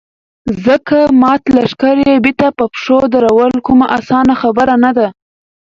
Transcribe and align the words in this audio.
ځکه 0.65 0.97
مات 1.21 1.43
لښکر 1.55 1.95
يې 2.07 2.15
بېرته 2.25 2.47
په 2.57 2.65
پښو 2.73 2.99
درول 3.13 3.53
کومه 3.65 3.85
اسانه 3.99 4.33
خبره 4.41 4.75
نه 4.83 4.91
ده. 4.97 5.07